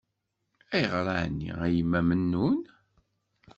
Ayɣer 0.73 1.07
ɛni 1.21 1.49
a 1.63 1.65
Yemma 1.75 2.01
Mennun? 2.07 2.57